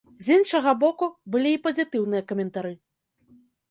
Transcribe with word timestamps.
З 0.27 0.37
іншага 0.37 0.73
боку, 0.85 1.11
былі 1.37 1.53
і 1.59 1.61
пазітыўныя 1.69 2.29
каментары. 2.35 2.77